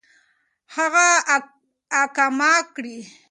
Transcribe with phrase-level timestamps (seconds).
[0.75, 1.07] هغه
[2.03, 2.97] اقامه كړي.